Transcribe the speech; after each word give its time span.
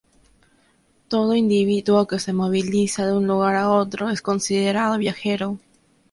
Todo 1.09 1.35
individuo 1.35 2.07
que 2.07 2.17
se 2.17 2.33
moviliza 2.33 3.05
de 3.05 3.13
un 3.15 3.27
lugar 3.27 3.53
a 3.55 3.69
otro 3.69 4.09
es 4.09 4.23
considerado 4.23 4.97
viajero. 4.97 5.59